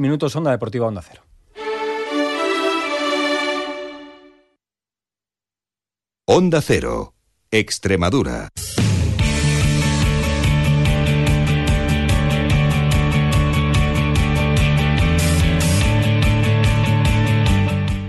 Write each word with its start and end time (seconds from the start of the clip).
minutos 0.00 0.34
Onda 0.36 0.50
Deportiva 0.50 0.86
Onda 0.86 1.02
Cero. 1.02 1.22
Onda 6.26 6.62
Cero, 6.62 7.14
Extremadura. 7.50 8.48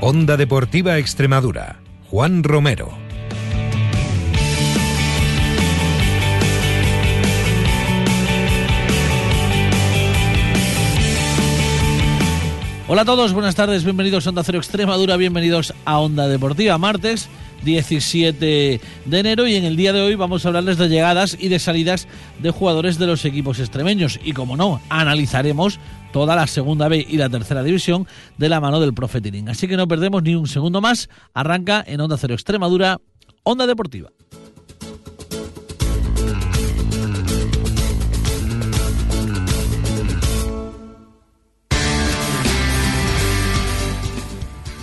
Onda 0.01 0.37
Deportiva 0.37 0.97
Extremadura. 0.97 1.81
Juan 2.09 2.43
Romero. 2.43 3.04
Hola 12.87 13.01
a 13.01 13.05
todos, 13.05 13.33
buenas 13.33 13.55
tardes, 13.55 13.83
bienvenidos 13.83 14.27
a 14.27 14.29
Onda 14.29 14.43
Cero 14.43 14.59
Extremadura, 14.59 15.17
bienvenidos 15.17 15.73
a 15.85 15.97
Onda 15.97 16.27
Deportiva, 16.27 16.77
martes 16.77 17.29
17 17.63 18.79
de 19.05 19.19
enero 19.19 19.47
y 19.47 19.55
en 19.55 19.63
el 19.63 19.75
día 19.75 19.91
de 19.91 20.01
hoy 20.01 20.13
vamos 20.13 20.45
a 20.45 20.49
hablarles 20.49 20.77
de 20.77 20.87
llegadas 20.87 21.35
y 21.39 21.47
de 21.47 21.57
salidas 21.57 22.07
de 22.37 22.51
jugadores 22.51 22.99
de 22.99 23.07
los 23.07 23.25
equipos 23.25 23.59
extremeños 23.59 24.19
y 24.23 24.33
como 24.33 24.55
no, 24.55 24.81
analizaremos 24.89 25.79
toda 26.13 26.35
la 26.35 26.45
segunda 26.45 26.87
B 26.87 27.03
y 27.09 27.17
la 27.17 27.27
tercera 27.27 27.63
división 27.63 28.05
de 28.37 28.49
la 28.49 28.61
mano 28.61 28.79
del 28.79 28.93
Profetirín. 28.93 29.49
Así 29.49 29.67
que 29.67 29.77
no 29.77 29.87
perdemos 29.87 30.21
ni 30.21 30.35
un 30.35 30.47
segundo 30.47 30.79
más, 30.79 31.09
arranca 31.33 31.83
en 31.87 32.01
Onda 32.01 32.17
Cero 32.17 32.35
Extremadura, 32.35 33.01
Onda 33.41 33.65
Deportiva. 33.65 34.11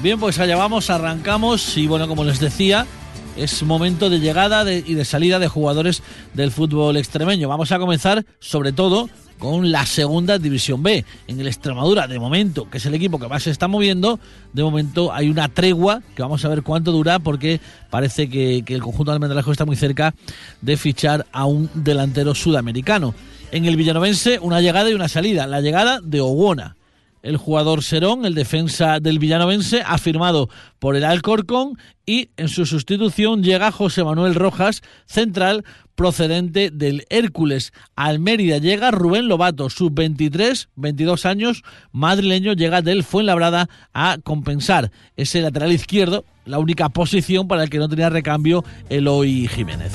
Bien, 0.03 0.19
pues 0.19 0.41
allá 0.41 0.57
vamos, 0.57 0.91
arrancamos 0.91 1.77
y 1.77 1.87
bueno, 1.87 2.09
como 2.09 2.25
les 2.25 2.41
decía, 2.41 2.89
es 3.37 3.63
momento 3.63 4.11
de 4.11 4.19
llegada 4.19 4.69
y 4.73 4.95
de 4.95 5.05
salida 5.05 5.39
de 5.39 5.47
jugadores 5.47 6.03
del 6.35 6.51
fútbol 6.51 6.97
extremeño. 6.97 7.49
Vamos 7.49 7.71
a 7.71 7.79
comenzar 7.79 8.27
sobre 8.41 8.73
todo 8.73 9.09
con 9.39 9.71
la 9.71 9.87
segunda 9.87 10.41
división 10.41 10.83
B. 10.83 11.05
En 11.29 11.39
el 11.39 11.47
Extremadura, 11.47 12.09
de 12.09 12.19
momento, 12.19 12.69
que 12.69 12.79
es 12.79 12.87
el 12.87 12.95
equipo 12.95 13.21
que 13.21 13.29
más 13.29 13.45
se 13.45 13.51
está 13.51 13.69
moviendo, 13.69 14.19
de 14.53 14.65
momento 14.65 15.13
hay 15.13 15.31
una 15.31 15.49
tregua 15.49 16.03
que 16.17 16.23
vamos 16.23 16.45
a 16.45 16.49
ver 16.49 16.65
cuánto 16.65 16.91
dura 16.91 17.21
porque 17.21 17.61
parece 17.89 18.29
que, 18.29 18.65
el 18.67 18.83
conjunto 18.83 19.13
de 19.13 19.15
Almendralejo 19.15 19.53
está 19.53 19.67
muy 19.67 19.77
cerca 19.77 20.17
de 20.61 20.77
fichar 20.77 21.27
a 21.31 21.45
un 21.45 21.71
delantero 21.75 22.35
sudamericano. 22.35 23.15
En 23.53 23.67
el 23.67 23.77
Villanovense, 23.77 24.41
una 24.41 24.61
llegada 24.61 24.91
y 24.91 24.95
una 24.95 25.07
salida. 25.07 25.47
La 25.47 25.61
llegada 25.61 26.01
de 26.03 26.21
Owona 26.21 26.75
el 27.23 27.37
jugador 27.37 27.83
Serón, 27.83 28.25
el 28.25 28.35
defensa 28.35 29.01
del 29.01 29.19
Villanovense, 29.19 29.83
ha 29.87 29.99
firmado 29.99 30.49
por 30.79 30.97
el 30.97 31.05
Alcorcón 31.05 31.79
y 32.05 32.31
en 32.37 32.49
su 32.49 32.67
sustitución 32.67 33.43
llega 33.43 33.73
José 33.73 34.05
Manuel 34.05 34.35
Rojas, 34.35 34.83
central 35.07 35.65
procedente 35.95 36.71
del 36.71 37.07
Hércules. 37.11 37.73
Al 37.95 38.19
Mérida 38.19 38.59
llega 38.59 38.91
Rubén 38.91 39.29
Lobato, 39.29 39.71
sub-23, 39.71 40.69
22 40.75 41.27
años, 41.27 41.63
madrileño, 41.93 42.55
llega 42.55 42.83
del 42.83 43.05
Fuenlabrada 43.05 43.69
a 43.93 44.19
compensar 44.23 44.91
ese 45.17 45.41
lateral 45.43 45.73
izquierdo, 45.73 46.25
la 46.45 46.59
única 46.59 46.89
posición 46.89 47.47
para 47.47 47.63
el 47.63 47.71
que 47.71 47.79
no 47.79 47.89
tenía 47.89 48.11
recambio 48.11 48.65
Eloy 48.89 49.49
Jiménez. 49.49 49.93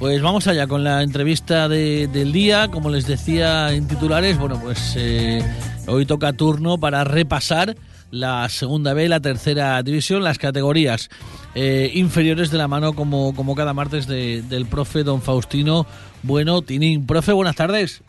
Pues 0.00 0.22
vamos 0.22 0.46
allá 0.46 0.66
con 0.66 0.82
la 0.82 1.02
entrevista 1.02 1.68
del 1.68 2.32
día. 2.32 2.68
Como 2.68 2.88
les 2.88 3.06
decía 3.06 3.70
en 3.70 3.86
titulares, 3.86 4.38
bueno, 4.38 4.58
pues 4.58 4.96
eh, 4.98 5.42
hoy 5.86 6.06
toca 6.06 6.32
turno 6.32 6.78
para 6.78 7.04
repasar 7.04 7.76
la 8.10 8.48
segunda 8.48 8.94
B, 8.94 9.10
la 9.10 9.20
tercera 9.20 9.82
división, 9.82 10.24
las 10.24 10.38
categorías 10.38 11.10
eh, 11.54 11.90
inferiores 11.92 12.50
de 12.50 12.56
la 12.56 12.66
mano, 12.66 12.94
como, 12.94 13.34
como 13.34 13.54
cada 13.54 13.74
martes, 13.74 14.06
del 14.06 14.66
profe 14.70 15.04
don 15.04 15.20
Faustino 15.20 15.84
Bueno 16.22 16.62
Tinín. 16.62 17.06
Profe, 17.06 17.32
buenas 17.32 17.56
tardes. 17.56 18.02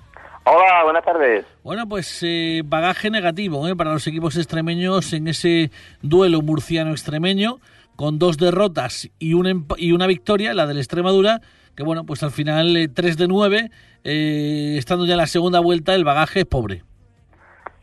Hola, 0.46 0.86
buenas 0.86 1.04
tardes. 1.04 1.46
Bueno, 1.62 1.90
pues 1.90 2.20
eh, 2.24 2.62
bagaje 2.64 3.10
negativo 3.10 3.68
para 3.76 3.92
los 3.92 4.08
equipos 4.08 4.38
extremeños 4.38 5.12
en 5.12 5.28
ese 5.28 5.72
duelo 6.02 6.42
murciano-extremeño, 6.42 7.60
con 7.98 8.18
dos 8.18 8.38
derrotas 8.38 9.10
y, 9.20 9.34
un 9.34 9.68
y 9.76 9.92
una 9.92 10.08
victoria, 10.08 10.54
la 10.54 10.68
del 10.68 10.78
Extremadura 10.78 11.42
que 11.76 11.84
bueno, 11.84 12.06
pues 12.06 12.24
al 12.24 12.32
final 12.32 12.92
3 12.94 13.14
eh, 13.14 13.18
de 13.18 13.28
9, 13.28 13.72
eh, 14.04 14.76
estando 14.78 15.06
ya 15.06 15.14
en 15.14 15.20
la 15.20 15.28
segunda 15.28 15.59
vuelta, 15.59 15.96
el 15.96 16.04
bagaje 16.04 16.42
es 16.42 16.46
pobre. 16.46 16.84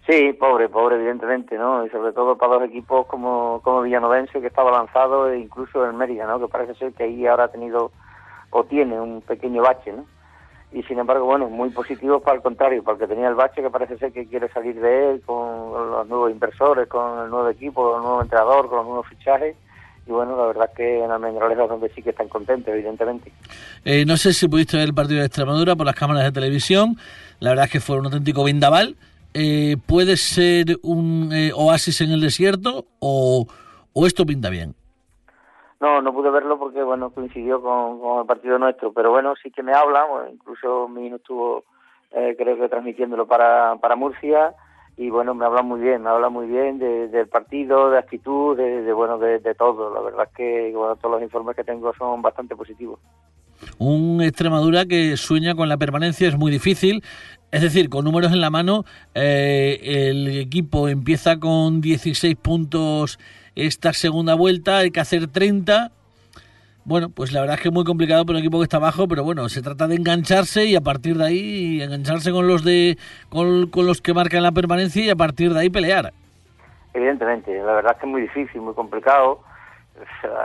Sí, 0.07 0.33
pobre, 0.33 0.69
pobre, 0.69 0.97
evidentemente, 0.97 1.59
¿no? 1.59 1.85
Y 1.85 1.91
sobre 1.91 2.13
todo 2.13 2.39
para 2.39 2.55
dos 2.55 2.63
equipos 2.65 3.07
como, 3.07 3.61
como 3.63 3.83
Villanovense, 3.83 4.41
que 4.41 4.47
está 4.47 4.63
avanzado, 4.63 5.31
e 5.31 5.39
incluso 5.39 5.85
el 5.85 5.93
Mérida, 5.93 6.27
¿no? 6.27 6.41
Que 6.41 6.49
parece 6.49 6.75
ser 6.77 6.93
que 6.95 7.05
ahí 7.05 7.27
ahora 7.27 7.45
ha 7.45 7.49
tenido 7.49 7.93
o 8.51 8.65
tiene 8.65 8.99
un 8.99 9.21
pequeño 9.21 9.63
bache, 9.63 9.93
¿no? 9.93 10.07
Y 10.73 10.83
sin 10.85 10.99
embargo, 10.99 11.27
bueno, 11.27 11.49
muy 11.49 11.71
positivo 11.71 12.21
para 12.21 12.37
el 12.37 12.43
contrario, 12.43 12.83
para 12.83 12.95
el 12.95 13.01
que 13.01 13.07
tenía 13.07 13.29
el 13.29 13.35
bache, 13.35 13.63
que 13.63 13.71
parece 13.71 13.99
ser 13.99 14.13
que 14.13 14.27
quiere 14.27 14.49
salir 14.51 14.81
de 14.81 15.11
él 15.11 15.23
con 15.25 15.73
los 15.91 16.09
nuevos 16.09 16.31
inversores, 16.31 16.89
con 16.89 17.25
el 17.25 17.31
nuevo 17.31 17.49
equipo, 17.49 17.83
con 17.83 17.97
el 17.97 18.03
nuevo 18.03 18.23
entrenador, 18.23 18.69
con 18.69 18.79
los 18.79 18.87
nuevos 18.87 19.07
fichajes 19.09 19.57
y 20.09 20.13
bueno, 20.13 20.37
la 20.37 20.47
verdad 20.47 20.71
es 20.71 20.77
que 20.77 21.05
en 21.05 21.11
Almendralejo 21.11 21.65
es 21.65 21.69
donde 21.69 21.91
sí 21.91 22.03
que 22.03 22.11
están 22.11 22.29
contentos, 22.29 22.73
evidentemente. 22.73 23.31
Eh, 23.85 24.05
no 24.07 24.17
sé 24.17 24.33
si 24.33 24.49
pudiste 24.49 24.79
ver 24.79 24.87
el 24.87 24.95
partido 24.95 25.21
de 25.21 25.27
Extremadura 25.27 25.77
por 25.77 25.85
las 25.85 25.95
cámaras 25.95 26.25
de 26.25 26.33
televisión, 26.33 26.97
la 27.41 27.51
verdad 27.51 27.67
es 27.67 27.73
que 27.73 27.81
fue 27.81 27.99
un 27.99 28.07
auténtico 28.07 28.43
vendaval. 28.43 28.97
Eh, 29.35 29.77
¿Puede 29.87 30.17
ser 30.17 30.79
un 30.83 31.31
eh, 31.33 31.53
oasis 31.55 32.01
en 32.01 32.13
el 32.13 32.23
desierto 32.23 32.87
o, 33.01 33.47
o, 33.93 34.07
esto 34.07 34.25
pinta 34.25 34.49
bien? 34.49 34.75
No, 35.79 36.01
no 36.01 36.13
pude 36.15 36.31
verlo 36.31 36.59
porque 36.59 36.83
bueno 36.83 37.11
coincidió 37.11 37.61
con, 37.61 38.21
el 38.21 38.27
partido 38.27 38.59
nuestro, 38.59 38.93
pero 38.95 39.11
bueno, 39.11 39.35
sí 39.43 39.51
que 39.51 39.63
me 39.63 39.75
habla, 39.75 40.07
incluso 40.33 40.89
mi 40.89 41.09
estuvo 41.09 41.65
creo 42.11 42.57
que 42.57 42.69
transmitiéndolo 42.71 43.27
para, 43.27 43.77
para 43.77 43.95
Murcia 43.95 44.55
y 44.99 45.11
bueno, 45.11 45.33
me 45.33 45.47
habla 45.47 45.63
muy 45.63 45.81
bien, 45.81 46.03
me 46.03 46.11
habla 46.11 46.29
muy 46.29 46.49
bien 46.49 46.79
del 46.79 47.29
partido, 47.29 47.89
de 47.89 47.99
actitud, 47.99 48.57
de, 48.57 48.93
bueno, 48.93 49.17
de, 49.17 49.39
todo. 49.55 49.95
La 49.95 50.01
verdad 50.01 50.27
es 50.29 50.37
que 50.37 50.73
bueno, 50.75 50.97
todos 50.97 51.15
los 51.15 51.23
informes 51.23 51.55
que 51.55 51.63
tengo 51.63 51.95
son 51.95 52.21
bastante 52.21 52.57
positivos. 52.57 52.99
Un 53.79 54.21
Extremadura 54.21 54.87
que 54.87 55.17
sueña 55.17 55.55
con 55.55 55.69
la 55.69 55.77
permanencia 55.77 56.27
es 56.27 56.37
muy 56.37 56.51
difícil. 56.51 57.05
Es 57.53 57.63
decir, 57.63 57.89
con 57.89 58.05
números 58.05 58.33
en 58.33 58.41
la 58.41 58.51
mano, 58.51 58.85
eh, 59.15 59.79
el 60.11 60.37
equipo 60.37 60.89
empieza 60.89 61.39
con 61.39 61.81
16 61.81 62.35
puntos 62.35 63.21
esta 63.55 63.93
segunda 63.93 64.35
vuelta, 64.35 64.79
hay 64.79 64.91
que 64.91 65.01
hacer 65.01 65.29
30 65.29 65.93
bueno, 66.89 67.11
pues 67.11 67.33
la 67.33 67.41
verdad 67.41 67.57
es 67.57 67.61
que 67.61 67.69
es 67.69 67.75
muy 67.75 67.85
complicado 67.85 68.25
para 68.25 68.39
un 68.39 68.41
equipo 68.41 68.59
que 68.59 68.63
está 68.63 68.79
abajo, 68.79 69.07
pero 69.07 69.23
bueno, 69.23 69.47
se 69.51 69.61
trata 69.61 69.87
de 69.87 69.97
engancharse 69.97 70.65
y 70.65 70.75
a 70.75 70.81
partir 70.81 71.19
de 71.19 71.27
ahí 71.27 71.83
engancharse 71.83 72.33
con 72.33 72.49
los 72.49 72.65
de 72.65 72.97
con, 73.29 73.71
los 73.71 74.01
que 74.01 74.15
marcan 74.15 74.43
la 74.43 74.53
permanencia 74.53 75.05
y 75.05 75.11
a 75.11 75.15
partir 75.15 75.53
de 75.53 75.61
ahí 75.61 75.69
pelear. 75.69 76.15
Evidentemente, 76.95 77.55
la 77.59 77.75
verdad 77.75 77.93
es 77.93 77.99
que 77.99 78.07
es 78.07 78.11
muy 78.11 78.23
difícil, 78.23 78.63
muy 78.63 78.73
complicado 78.73 79.41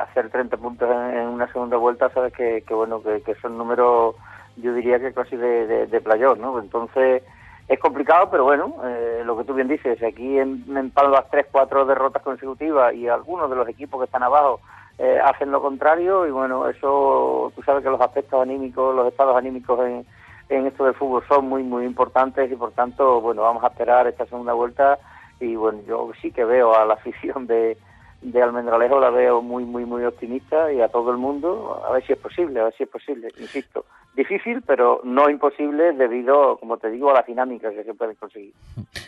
hacer 0.01 0.29
30 0.31 0.57
puntos 0.57 0.89
en, 0.89 1.27
una 1.27 1.49
segunda 1.53 1.77
vuelta, 1.77 2.09
sabes 2.09 2.33
que, 2.33 2.61
bueno, 2.71 3.01
que, 3.01 3.35
son 3.41 3.57
números, 3.57 4.15
yo 4.57 4.73
diría 4.73 4.99
que 4.99 5.13
casi 5.13 5.37
de, 5.37 5.87
de, 5.87 6.01
playoff, 6.01 6.37
¿no? 6.39 6.59
Entonces 6.59 7.23
es 7.69 7.79
complicado, 7.79 8.29
pero 8.29 8.43
bueno, 8.43 8.75
eh, 8.83 9.21
lo 9.23 9.37
que 9.37 9.45
tú 9.45 9.53
bien 9.53 9.69
dices, 9.69 10.03
aquí 10.03 10.39
en, 10.39 10.65
en 10.75 10.91
Palmas 10.91 11.23
tres, 11.31 11.45
cuatro 11.49 11.85
derrotas 11.85 12.21
consecutivas 12.21 12.93
y 12.95 13.07
algunos 13.07 13.49
de 13.49 13.55
los 13.55 13.69
equipos 13.69 14.01
que 14.01 14.05
están 14.05 14.23
abajo 14.23 14.59
eh, 14.99 15.19
hacen 15.23 15.51
lo 15.51 15.61
contrario 15.61 16.27
y 16.27 16.31
bueno, 16.31 16.67
eso, 16.69 17.51
tú 17.55 17.63
sabes 17.63 17.83
que 17.83 17.89
los 17.89 18.01
aspectos 18.01 18.41
anímicos, 18.41 18.95
los 18.95 19.07
estados 19.07 19.35
anímicos 19.35 19.79
en, 19.85 20.05
en 20.49 20.67
esto 20.67 20.85
del 20.85 20.93
fútbol 20.93 21.23
son 21.27 21.49
muy, 21.49 21.63
muy 21.63 21.85
importantes 21.85 22.51
y 22.51 22.55
por 22.55 22.71
tanto, 22.71 23.21
bueno, 23.21 23.41
vamos 23.41 23.63
a 23.63 23.67
esperar 23.67 24.07
esta 24.07 24.25
segunda 24.25 24.53
vuelta 24.53 24.99
y 25.39 25.55
bueno, 25.55 25.79
yo 25.87 26.11
sí 26.21 26.31
que 26.31 26.45
veo 26.45 26.75
a 26.75 26.85
la 26.85 26.93
afición 26.95 27.47
de, 27.47 27.77
de 28.21 28.41
Almendralejo, 28.41 28.99
la 28.99 29.09
veo 29.09 29.41
muy, 29.41 29.65
muy, 29.65 29.85
muy 29.85 30.03
optimista 30.05 30.71
y 30.71 30.81
a 30.81 30.87
todo 30.89 31.11
el 31.11 31.17
mundo, 31.17 31.83
a 31.87 31.91
ver 31.91 32.05
si 32.05 32.13
es 32.13 32.19
posible, 32.19 32.59
a 32.59 32.65
ver 32.65 32.73
si 32.77 32.83
es 32.83 32.89
posible, 32.89 33.29
insisto. 33.39 33.85
Difícil, 34.15 34.61
pero 34.61 35.01
no 35.03 35.27
imposible 35.27 35.91
debido, 35.93 36.57
como 36.57 36.77
te 36.77 36.91
digo, 36.91 37.09
a 37.09 37.15
las 37.15 37.25
dinámicas 37.25 37.73
que 37.73 37.83
se 37.83 37.95
pueden 37.95 38.15
conseguir. 38.15 38.53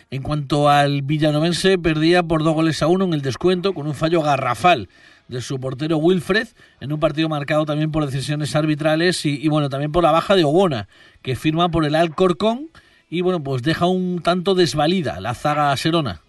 En 0.10 0.24
cuanto 0.24 0.68
al 0.68 1.04
villanovense, 1.04 1.78
perdía 1.78 2.24
por 2.24 2.44
dos 2.44 2.56
goles 2.56 2.82
a 2.82 2.88
uno 2.88 3.06
en 3.06 3.14
el 3.14 3.22
descuento 3.22 3.74
con 3.74 3.86
un 3.86 3.94
fallo 3.94 4.24
garrafal 4.24 4.90
de 5.28 5.42
su 5.42 5.60
portero 5.60 5.98
Wilfred, 5.98 6.48
en 6.80 6.94
un 6.94 7.00
partido 7.00 7.30
marcado 7.30 7.66
también 7.66 7.92
por 7.92 8.06
decisiones 8.06 8.56
arbitrales 8.56 9.26
y, 9.26 9.48
bueno, 9.50 9.70
también 9.70 9.92
por 9.92 10.04
la 10.04 10.12
baja 10.12 10.36
de 10.36 10.44
Obona, 10.44 10.88
que 11.22 11.36
firma 11.36 11.70
por 11.70 11.86
el 11.86 11.96
Alcorcón 11.96 12.70
y 13.10 13.22
bueno, 13.22 13.40
pues 13.44 13.64
deja 13.64 13.88
un 13.88 14.22
tanto 14.24 14.56
desvalida 14.56 15.20
la 15.20 15.34
zaga 15.34 15.76
serona. 15.78 16.22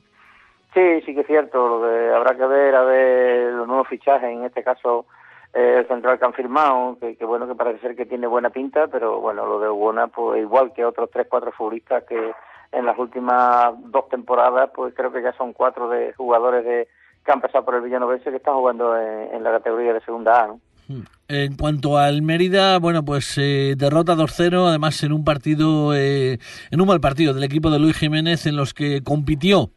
Sí, 0.75 1.01
sí 1.07 1.15
que 1.15 1.21
es 1.21 1.27
cierto. 1.27 1.69
Lo 1.69 1.89
que 1.89 2.15
habrá 2.15 2.37
que 2.37 2.47
ver, 2.47 2.75
a 2.75 2.85
ver 2.85 3.53
los 3.55 3.67
nuevos 3.67 3.89
fichajes, 3.89 4.31
en 4.31 4.45
este 4.45 4.63
caso 4.63 5.07
eh, 5.55 5.77
el 5.79 5.89
central 5.89 6.19
que 6.19 6.25
han 6.27 6.35
firmado, 6.35 6.99
que, 7.01 7.25
bueno, 7.25 7.49
que 7.49 7.55
parece 7.55 7.81
ser 7.81 7.97
que 7.97 8.05
tiene 8.05 8.27
buena 8.27 8.51
pinta, 8.51 8.87
pero 8.89 9.21
bueno, 9.21 9.47
lo 9.47 9.59
de 9.59 9.69
Buena, 9.69 10.09
pues 10.09 10.43
igual 10.43 10.75
que 10.75 10.85
otros 10.85 11.09
tres, 11.11 11.27
cuatro 11.31 11.51
futbolistas 11.53 12.05
que 12.05 12.33
en 12.73 12.85
las 12.85 12.99
últimas 12.99 13.73
dos 13.91 14.09
temporadas, 14.11 14.71
pues 14.75 14.93
creo 14.95 15.11
que 15.11 15.23
ya 15.23 15.33
son 15.33 15.55
cuatro 15.55 15.89
de 15.89 16.13
jugadores 16.13 16.63
de 16.63 16.89
que 17.27 17.33
han 17.33 17.41
pasado 17.41 17.65
por 17.65 17.75
el 17.75 17.83
Villanovense 17.83 18.31
que 18.31 18.37
están 18.37 18.55
jugando 18.55 18.97
en, 18.97 19.43
la 19.43 19.51
categoría 19.51 19.93
de 19.93 20.01
segunda 20.01 20.45
A, 20.45 20.47
¿no? 20.47 20.61
Hmm. 20.89 21.03
En 21.29 21.57
cuanto 21.57 21.99
al 21.99 22.23
Mérida, 22.23 22.79
bueno, 22.79 23.05
pues 23.05 23.37
eh, 23.39 23.75
derrota 23.77 24.15
2-0, 24.15 24.69
además 24.69 25.03
en 25.03 25.13
un 25.13 25.25
partido, 25.25 25.93
eh, 25.95 26.39
en 26.71 26.81
un 26.81 26.87
mal 26.87 27.01
partido 27.01 27.35
del 27.35 27.43
equipo 27.43 27.71
de 27.71 27.81
Luis 27.81 27.99
Jiménez, 27.99 28.47
en 28.47 28.57
los 28.57 28.73
que 28.73 29.03
compitió 29.03 29.71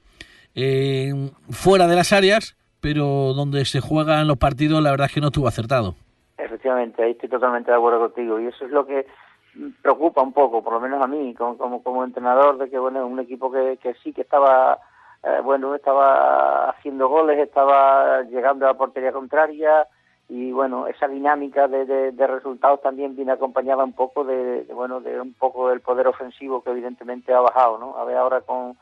eh, 0.54 1.32
fuera 1.50 1.88
de 1.88 1.96
las 1.96 2.14
áreas, 2.14 2.56
pero 2.80 3.34
donde 3.34 3.66
se 3.66 3.82
juegan 3.82 4.28
los 4.28 4.38
partidos, 4.38 4.84
la 4.84 4.92
verdad 4.92 5.08
es 5.08 5.14
que 5.14 5.22
no 5.22 5.28
estuvo 5.28 5.48
acertado. 5.48 5.96
Efectivamente, 6.38 7.02
ahí 7.02 7.12
estoy 7.12 7.30
totalmente 7.30 7.72
de 7.72 7.78
acuerdo 7.78 8.00
contigo, 8.00 8.40
y 8.40 8.46
eso 8.46 8.66
es 8.66 8.72
lo 8.72 8.86
que 8.86 9.08
preocupa 9.82 10.22
un 10.22 10.34
poco, 10.34 10.64
por 10.64 10.74
lo 10.74 10.80
menos 10.80 11.02
a 11.02 11.08
mí, 11.08 11.34
como, 11.34 11.58
como, 11.58 11.82
como 11.82 12.04
entrenador, 12.04 12.60
de 12.60 12.70
que 12.70 12.78
bueno, 12.78 13.08
un 13.08 13.20
equipo 13.20 13.52
que, 13.52 13.80
que 13.82 13.96
sí 14.04 14.14
que 14.14 14.22
estaba 14.22 14.80
eh, 15.24 15.42
bueno, 15.44 15.76
estaba 15.76 16.70
haciendo 16.70 17.10
goles, 17.10 17.40
estaba 17.40 18.22
llegando 18.24 18.66
a 18.66 18.70
la 18.70 18.78
portería 18.78 19.12
contraria 19.12 19.88
y 20.30 20.52
bueno, 20.52 20.88
esa 20.88 21.08
dinámica 21.08 21.68
de, 21.68 22.12
de, 22.12 22.28
resultados 22.28 22.82
también 22.82 23.16
viene 23.16 23.32
acompañada 23.32 23.84
un 23.84 23.94
poco 23.94 24.24
de, 24.24 24.66
bueno, 24.74 25.02
de 25.02 25.20
un 25.20 25.34
poco 25.34 25.70
del 25.70 25.82
poder 25.82 26.08
ofensivo 26.08 26.64
que 26.64 26.70
evidentemente 26.70 27.34
ha 27.34 27.40
bajado, 27.40 27.80
¿no? 27.80 27.98
A 27.98 28.06
ver 28.06 28.16
ahora 28.16 28.42
con, 28.42 28.78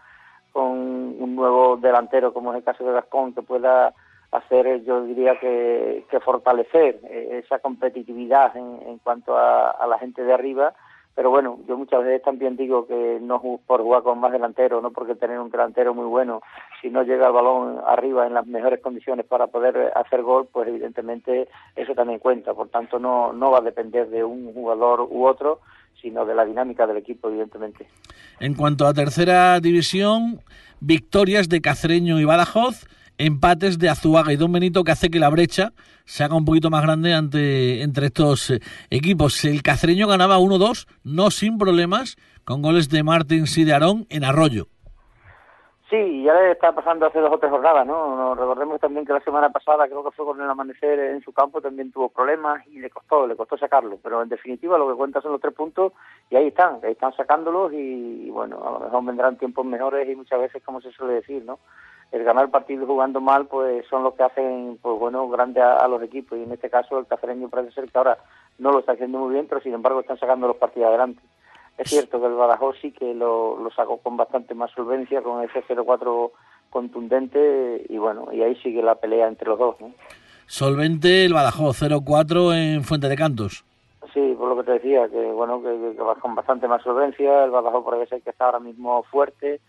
con 0.52 0.68
un 0.68 1.36
nuevo 1.36 1.78
delantero 1.78 2.34
como 2.34 2.52
es 2.52 2.58
el 2.58 2.64
caso 2.66 2.84
de 2.84 2.92
Gascón 2.92 3.34
que 3.34 3.42
pueda 3.42 3.94
hacer, 4.32 4.84
yo 4.84 5.04
diría 5.04 5.40
que, 5.40 6.06
que 6.12 6.20
fortalecer 6.20 7.00
eh, 7.06 7.42
esa 7.46 7.60
competitividad 7.60 8.56
en, 8.58 8.82
en 8.86 8.98
cuanto 8.98 9.38
a, 9.38 9.72
a 9.72 9.88
la 9.88 9.98
gente 10.00 10.24
de 10.24 10.34
arriba 10.34 10.74
pero 11.18 11.32
bueno, 11.32 11.58
yo 11.68 11.76
muchas 11.76 12.04
veces 12.04 12.22
también 12.22 12.56
digo 12.56 12.86
que 12.86 13.18
no 13.20 13.42
por 13.66 13.82
jugar 13.82 14.04
con 14.04 14.20
más 14.20 14.32
delantero, 14.32 14.84
no 14.84 14.92
porque 14.92 15.16
tener 15.16 15.40
un 15.40 15.50
delantero 15.50 15.96
muy 15.96 16.06
bueno, 16.06 16.44
si 16.80 16.92
no 16.92 17.02
llega 17.02 17.26
el 17.26 17.34
balón 17.34 17.80
arriba 17.88 18.28
en 18.28 18.36
las 18.36 18.46
mejores 18.46 18.82
condiciones 18.82 19.26
para 19.26 19.48
poder 19.48 19.94
hacer 19.96 20.22
gol, 20.22 20.48
pues 20.54 20.68
evidentemente 20.68 21.48
eso 21.76 21.96
también 21.96 22.20
cuenta. 22.20 22.54
Por 22.54 22.70
tanto, 22.70 23.00
no, 23.00 23.34
no 23.34 23.50
va 23.50 23.58
a 23.58 23.62
depender 23.62 24.08
de 24.12 24.24
un 24.24 24.54
jugador 24.54 25.08
u 25.10 25.26
otro, 25.26 25.62
sino 26.00 26.24
de 26.24 26.36
la 26.36 26.46
dinámica 26.46 26.86
del 26.86 26.98
equipo, 26.98 27.30
evidentemente. 27.30 27.88
En 28.40 28.54
cuanto 28.54 28.86
a 28.86 28.94
tercera 28.94 29.60
división, 29.60 30.42
victorias 30.82 31.50
de 31.50 31.62
Cacreño 31.62 32.20
y 32.20 32.26
Badajoz 32.26 32.86
empates 33.18 33.80
de 33.80 33.90
Azuaga 33.90 34.32
y 34.32 34.36
Don 34.36 34.52
Benito 34.52 34.84
que 34.84 34.92
hace 34.92 35.10
que 35.10 35.20
la 35.20 35.30
brecha 35.30 35.74
se 36.06 36.24
haga 36.24 36.36
un 36.36 36.46
poquito 36.46 36.70
más 36.70 36.84
grande 36.84 37.14
ante, 37.14 37.82
entre 37.82 38.08
estos 38.08 38.52
eh, 38.52 38.60
equipos. 38.90 39.44
El 39.46 39.62
Cacreño 39.64 40.08
ganaba 40.08 40.40
1-2, 40.40 40.88
no 41.04 41.32
sin 41.32 41.58
problemas, 41.58 42.18
con 42.46 42.62
goles 42.62 42.90
de 42.90 43.04
Martins 43.04 43.58
y 43.58 43.66
de 43.66 43.74
Arón 43.74 44.06
en 44.10 44.24
Arroyo. 44.24 44.68
Sí, 45.90 46.24
ya 46.24 46.34
le 46.34 46.52
está 46.52 46.74
pasando 46.74 47.06
hace 47.06 47.20
dos 47.20 47.32
o 47.32 47.38
tres 47.38 47.50
jornadas, 47.50 47.88
¿no? 47.88 48.36
recordemos 48.36 48.78
también 48.82 49.06
que 49.06 49.14
la 49.14 49.22
semana 49.22 49.50
pasada, 49.50 49.88
creo 49.88 50.04
que 50.04 50.12
fue 50.12 50.26
con 50.26 50.42
el 50.42 50.50
amanecer 50.50 51.00
en 51.00 51.22
su 51.22 51.32
campo, 51.32 51.62
también 51.62 51.94
tuvo 51.94 52.10
problemas 52.10 52.68
y 52.68 52.80
le 52.80 52.90
costó, 52.90 53.26
le 53.26 53.38
costó 53.38 53.58
sacarlo. 53.58 53.98
Pero 54.04 54.22
en 54.22 54.28
definitiva 54.28 54.78
lo 54.78 54.90
que 54.90 54.96
cuenta 54.96 55.22
son 55.22 55.32
los 55.32 55.40
tres 55.40 55.54
puntos 55.54 55.94
y 56.30 56.36
ahí 56.36 56.48
están, 56.48 56.80
ahí 56.84 56.92
están 56.92 57.16
sacándolos 57.16 57.72
y, 57.72 58.30
bueno, 58.30 58.62
a 58.68 58.72
lo 58.72 58.80
mejor 58.82 59.06
vendrán 59.06 59.38
tiempos 59.38 59.66
mejores 59.66 60.10
y 60.10 60.16
muchas 60.18 60.42
veces, 60.42 60.62
como 60.62 60.82
se 60.82 60.92
suele 60.92 61.14
decir, 61.14 61.46
¿no? 61.46 61.60
El 62.12 62.24
ganar 62.24 62.50
partidos 62.50 62.88
jugando 62.88 63.22
mal 63.22 63.48
pues 63.48 63.86
son 63.88 64.04
los 64.04 64.14
que 64.16 64.24
hacen 64.24 64.80
pues 64.82 65.00
bueno 65.00 65.28
grande 65.30 65.62
a, 65.62 65.88
los 65.88 66.02
equipos. 66.02 66.38
Y 66.38 66.44
en 66.44 66.52
este 66.52 66.70
caso 66.70 67.00
el 67.00 67.08
cacereño 67.08 67.50
parece 67.50 67.74
ser 67.74 67.92
que 67.92 67.98
ahora 67.98 68.18
no 68.60 68.72
lo 68.72 68.80
está 68.80 68.94
haciendo 68.94 69.20
muy 69.20 69.34
bien 69.34 69.48
pero 69.48 69.62
sin 69.62 69.74
embargo 69.74 70.00
están 70.00 70.20
sacando 70.20 70.48
los 70.48 70.58
partidos 70.58 70.90
adelante. 70.90 71.22
Es 71.78 71.90
cierto 71.90 72.20
que 72.20 72.26
el 72.26 72.34
Badajoz 72.34 72.76
sí 72.82 72.92
que 72.92 73.14
lo, 73.14 73.58
lo 73.62 73.70
sacó 73.72 73.98
con 73.98 74.18
bastante 74.18 74.56
más 74.56 74.72
solvencia 74.72 75.22
con 75.22 75.44
ese 75.44 75.64
0-4 75.64 76.32
contundente 76.70 77.86
y 77.88 77.98
bueno 77.98 78.30
y 78.32 78.42
ahí 78.42 78.56
sigue 78.58 78.82
la 78.82 78.96
pelea 78.96 79.28
entre 79.28 79.48
los 79.48 79.60
dos 79.60 79.76
solvente 80.48 81.26
el 81.26 81.34
Badajoz 81.34 81.82
0-4 81.82 82.56
en 82.56 82.84
Fuente 82.84 83.10
de 83.10 83.16
Cantos. 83.16 83.64
Sí, 84.14 84.34
por 84.38 84.50
lo 84.50 84.58
que 84.58 84.64
te 84.64 84.72
decía, 84.72 85.08
que 85.10 85.32
bueno, 85.32 85.62
que, 85.62 85.96
con 86.22 86.34
bastante 86.34 86.68
más 86.68 86.82
solvencia, 86.82 87.44
el 87.44 87.52
Badajoz 87.52 87.86
parece 87.86 88.08
ser 88.08 88.22
que 88.24 88.32
está 88.32 88.46
ahora 88.46 88.60
mismo 88.60 89.04
fuerte, 89.04 89.60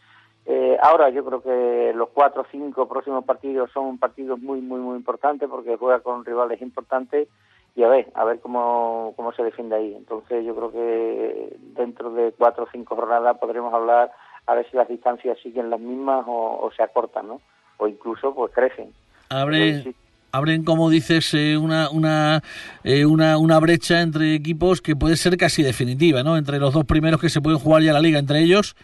eh, 0.50 0.78
ahora 0.80 1.10
yo 1.10 1.22
creo 1.26 1.42
que 1.42 1.92
los 1.94 2.08
cuatro 2.08 2.40
o 2.40 2.46
cinco 2.50 2.88
próximos 2.88 3.22
partidos 3.26 3.70
son 3.70 3.98
partidos 3.98 4.40
muy, 4.40 4.62
muy, 4.62 4.80
muy 4.80 4.96
importantes 4.96 5.46
porque 5.46 5.76
juega 5.76 6.00
con 6.00 6.24
rivales 6.24 6.62
importantes 6.62 7.28
y 7.76 7.82
a 7.82 7.88
ver, 7.88 8.10
a 8.14 8.24
ver 8.24 8.40
cómo, 8.40 9.12
cómo 9.14 9.30
se 9.34 9.42
defiende 9.42 9.76
ahí. 9.76 9.94
Entonces 9.94 10.46
yo 10.46 10.56
creo 10.56 10.72
que 10.72 11.54
dentro 11.76 12.14
de 12.14 12.32
cuatro 12.32 12.64
o 12.64 12.68
cinco 12.72 12.96
jornadas 12.96 13.36
podremos 13.36 13.74
hablar 13.74 14.10
a 14.46 14.54
ver 14.54 14.66
si 14.70 14.78
las 14.78 14.88
distancias 14.88 15.36
siguen 15.42 15.68
las 15.68 15.80
mismas 15.80 16.24
o, 16.26 16.70
se 16.74 16.82
acortan, 16.82 17.28
¿no? 17.28 17.42
O 17.76 17.86
incluso 17.86 18.34
pues 18.34 18.50
crecen. 18.54 18.90
abren 20.32 20.64
como 20.64 20.88
dices 20.88 21.34
eh, 21.34 21.58
una 21.58 21.90
una, 21.90 22.42
eh, 22.84 23.04
una 23.04 23.36
una 23.36 23.60
brecha 23.60 24.00
entre 24.00 24.34
equipos 24.34 24.80
que 24.80 24.96
puede 24.96 25.16
ser 25.16 25.36
casi 25.36 25.62
definitiva 25.62 26.22
no 26.22 26.36
entre 26.36 26.58
los 26.58 26.74
dos 26.74 26.84
primeros 26.84 27.20
que 27.20 27.30
se 27.30 27.40
pueden 27.40 27.58
jugar 27.58 27.82
ya 27.82 27.94
la 27.94 28.00
liga 28.00 28.18
entre 28.18 28.40
ellos 28.40 28.76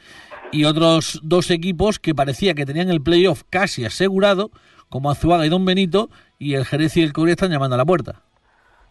y 0.54 0.64
otros 0.66 1.20
dos 1.24 1.50
equipos 1.50 1.98
que 1.98 2.14
parecía 2.14 2.54
que 2.54 2.64
tenían 2.64 2.88
el 2.88 3.02
playoff 3.02 3.42
casi 3.50 3.84
asegurado, 3.84 4.50
como 4.88 5.10
Azuaga 5.10 5.44
y 5.44 5.48
Don 5.48 5.64
Benito, 5.64 6.08
y 6.38 6.54
el 6.54 6.64
Jerez 6.64 6.96
y 6.96 7.02
el 7.02 7.12
Corea 7.12 7.32
están 7.32 7.50
llamando 7.50 7.74
a 7.74 7.78
la 7.78 7.84
puerta. 7.84 8.22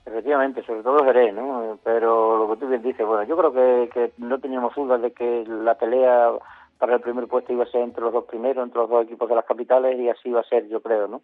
Efectivamente, 0.06 0.62
sobre 0.66 0.84
todo 0.84 1.06
Jerez, 1.06 1.34
¿no? 1.34 1.80
Pero 1.86 2.38
lo 2.38 2.50
que 2.50 2.60
tú 2.60 2.68
bien 2.68 2.82
dices, 2.82 3.08
bueno, 3.08 3.24
yo 3.24 3.38
creo 3.38 3.54
que, 3.54 3.90
que 3.94 4.12
no 4.18 4.40
teníamos 4.40 4.76
dudas 4.76 5.02
de 5.02 5.14
que 5.14 5.46
la 5.48 5.76
pelea 5.76 6.34
para 6.78 6.96
el 6.96 7.02
primer 7.02 7.28
puesto 7.28 7.54
iba 7.54 7.64
a 7.64 7.72
ser 7.72 7.82
entre 7.82 8.04
los 8.04 8.12
dos 8.12 8.26
primeros, 8.26 8.66
entre 8.66 8.82
los 8.82 8.90
dos 8.90 9.06
equipos 9.06 9.30
de 9.30 9.36
las 9.36 9.46
capitales, 9.46 9.98
y 9.98 10.10
así 10.10 10.30
va 10.32 10.42
a 10.42 10.50
ser, 10.50 10.68
yo 10.68 10.82
creo, 10.82 11.08
¿no? 11.08 11.22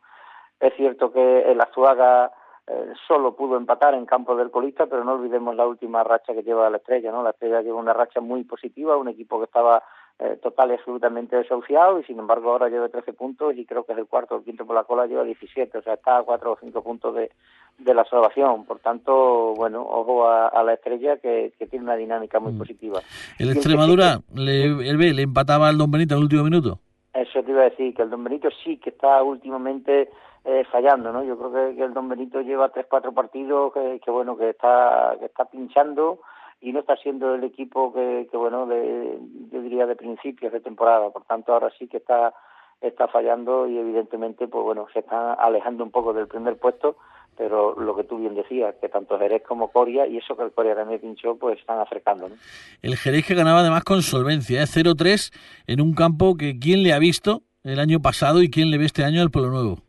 Es 0.61 0.73
cierto 0.77 1.11
que 1.11 1.51
el 1.51 1.59
Azuaga 1.59 2.31
eh, 2.67 2.93
solo 3.05 3.35
pudo 3.35 3.57
empatar 3.57 3.93
en 3.93 4.05
campo 4.05 4.37
del 4.37 4.51
colista, 4.51 4.85
pero 4.85 5.03
no 5.03 5.13
olvidemos 5.13 5.53
la 5.55 5.67
última 5.67 6.01
racha 6.05 6.33
que 6.33 6.43
lleva 6.43 6.69
la 6.69 6.77
Estrella, 6.77 7.11
¿no? 7.11 7.23
La 7.23 7.31
Estrella 7.31 7.61
lleva 7.61 7.79
una 7.79 7.93
racha 7.93 8.21
muy 8.21 8.45
positiva, 8.45 8.95
un 8.95 9.09
equipo 9.09 9.39
que 9.39 9.45
estaba 9.45 9.83
eh, 10.19 10.37
total 10.43 10.71
y 10.71 10.73
absolutamente 10.73 11.37
desahuciado 11.37 11.99
y 11.99 12.03
sin 12.03 12.19
embargo 12.19 12.51
ahora 12.51 12.67
lleva 12.67 12.89
13 12.89 13.13
puntos 13.13 13.55
y 13.55 13.65
creo 13.65 13.85
que 13.85 13.93
es 13.93 13.97
el 13.97 14.05
cuarto 14.05 14.35
o 14.35 14.43
quinto 14.43 14.65
por 14.65 14.75
la 14.75 14.83
cola 14.83 15.07
lleva 15.07 15.23
17, 15.23 15.77
o 15.77 15.81
sea, 15.81 15.93
está 15.93 16.17
a 16.17 16.23
4 16.23 16.51
o 16.51 16.57
5 16.59 16.83
puntos 16.83 17.15
de, 17.15 17.31
de 17.77 17.93
la 17.93 18.03
salvación. 18.03 18.65
Por 18.65 18.79
tanto, 18.79 19.53
bueno, 19.55 19.81
ojo 19.81 20.27
a, 20.27 20.61
la 20.61 20.73
estrella 20.73 21.15
que, 21.17 21.53
tiene 21.69 21.85
una 21.85 21.95
dinámica 21.95 22.39
muy 22.39 22.51
mm. 22.51 22.57
positiva. 22.57 22.99
¿El 23.37 23.51
Extremadura 23.51 24.19
le, 24.35 24.65
el 24.65 24.97
B, 24.97 25.13
le 25.13 25.21
empataba 25.21 25.69
al 25.69 25.77
Don 25.77 25.89
Benito 25.89 26.15
en 26.15 26.17
el 26.17 26.23
último 26.23 26.43
minuto? 26.43 26.79
Eso 27.13 27.41
te 27.41 27.51
iba 27.51 27.61
a 27.61 27.69
decir, 27.69 27.93
que 27.95 28.01
el 28.01 28.09
Don 28.09 28.23
Benito 28.23 28.49
sí 28.63 28.75
que 28.75 28.89
está 28.89 29.23
últimamente 29.23 30.09
eh, 30.43 30.63
fallando, 30.69 31.13
¿no? 31.13 31.23
Yo 31.23 31.37
creo 31.37 31.75
que, 31.75 31.81
el 31.81 31.93
Don 31.93 32.09
Benito 32.09 32.41
lleva 32.41 32.73
3-4 32.73 33.13
partidos 33.13 33.73
que, 33.73 34.01
que, 34.03 34.11
bueno, 34.11 34.37
que 34.37 34.49
está, 34.49 35.15
que 35.17 35.27
está 35.27 35.45
pinchando 35.45 36.19
y 36.61 36.73
no 36.73 36.79
está 36.79 36.97
siendo 36.97 37.35
el 37.35 37.43
equipo 37.43 37.93
que, 37.93 38.27
que 38.29 38.37
bueno, 38.37 38.65
de, 38.65 39.17
yo 39.51 39.61
diría 39.61 39.85
de 39.85 39.95
principios 39.95 40.51
de 40.51 40.59
temporada. 40.59 41.09
Por 41.09 41.23
tanto, 41.23 41.53
ahora 41.53 41.71
sí 41.77 41.87
que 41.87 41.97
está 41.97 42.33
está 42.81 43.07
fallando 43.07 43.67
y 43.67 43.77
evidentemente 43.77 44.47
pues 44.47 44.63
bueno 44.63 44.87
se 44.93 44.99
está 44.99 45.33
alejando 45.33 45.83
un 45.83 45.91
poco 45.91 46.13
del 46.13 46.27
primer 46.27 46.57
puesto 46.57 46.95
pero 47.37 47.79
lo 47.79 47.95
que 47.95 48.03
tú 48.03 48.17
bien 48.17 48.35
decías 48.35 48.75
que 48.79 48.89
tanto 48.89 49.19
Jerez 49.19 49.43
como 49.43 49.69
Coria 49.69 50.07
y 50.07 50.17
eso 50.17 50.35
que 50.35 50.43
el 50.43 50.51
Coria 50.51 50.75
también 50.75 51.01
pinchó 51.01 51.35
pues 51.35 51.59
están 51.59 51.79
acercando 51.79 52.29
¿no? 52.29 52.35
el 52.81 52.95
Jerez 52.95 53.27
que 53.27 53.35
ganaba 53.35 53.59
además 53.59 53.83
con 53.83 54.01
solvencia 54.01 54.61
¿eh? 54.61 54.65
0-3 54.65 55.33
en 55.67 55.81
un 55.81 55.93
campo 55.93 56.35
que 56.37 56.57
quién 56.57 56.83
le 56.83 56.93
ha 56.93 56.99
visto 56.99 57.41
el 57.63 57.79
año 57.79 57.99
pasado 58.01 58.41
y 58.41 58.49
quién 58.49 58.71
le 58.71 58.77
ve 58.77 58.85
este 58.85 59.03
año 59.03 59.21
al 59.21 59.29
Pueblo 59.29 59.51
Nuevo 59.51 59.79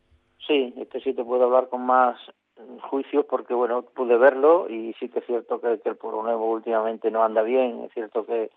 sí 0.46 0.74
este 0.76 1.00
sí 1.00 1.14
te 1.14 1.24
puedo 1.24 1.44
hablar 1.44 1.68
con 1.68 1.82
más 1.82 2.18
juicios 2.83 3.25
porque 3.26 3.55
bueno 3.55 3.83
pude 3.83 4.17
verlo 4.17 4.69
y 4.69 4.95
sí 4.95 5.09
que 5.09 5.21
es 5.21 5.26
cierto 5.26 5.61
que, 5.61 5.81
el 5.85 5.97
Pueblo 5.97 6.23
Nuevo 6.23 6.50
últimamente 6.50 7.11
no 7.11 7.23
anda 7.23 7.43
bien. 7.43 7.85
Es 7.85 7.93
cierto 7.93 8.26
que, 8.26 8.50